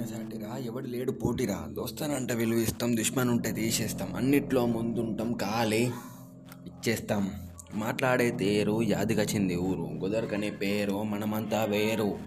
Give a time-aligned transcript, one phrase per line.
[0.00, 1.68] మన సాటిరా ఎవడు లేడు పోటీరా.
[1.72, 4.14] దోస్తానంట విలువ ఇస్తాం దుష్మన్ ఉంటే తీసేస్తాం.
[4.14, 5.82] అన్నిట్లో ముందుంటాం కాలే
[6.66, 7.30] ఇచ్చేస్తాం.
[7.74, 9.98] మాట్లాడే తేరు యాదిగచ్చింది ఊరు.
[10.00, 12.18] కుదరకనే పేరు మనమంతా వేరు.